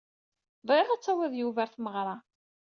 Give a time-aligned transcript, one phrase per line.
[0.67, 2.15] Bɣiɣ ad tawid Yuba ɣer tmeɣra.